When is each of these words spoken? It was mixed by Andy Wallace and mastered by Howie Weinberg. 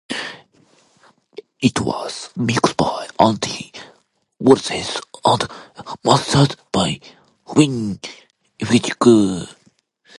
It 1.59 1.79
was 1.79 2.31
mixed 2.35 2.75
by 2.75 3.07
Andy 3.19 3.71
Wallace 4.39 4.99
and 5.23 5.47
mastered 6.03 6.55
by 6.71 6.99
Howie 7.45 7.99
Weinberg. 8.65 9.47